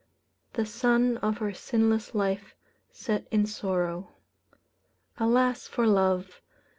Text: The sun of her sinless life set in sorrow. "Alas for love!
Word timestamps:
The 0.53 0.65
sun 0.65 1.17
of 1.17 1.37
her 1.37 1.53
sinless 1.53 2.15
life 2.15 2.55
set 2.89 3.27
in 3.29 3.45
sorrow. 3.45 4.15
"Alas 5.19 5.67
for 5.67 5.85
love! 5.85 6.41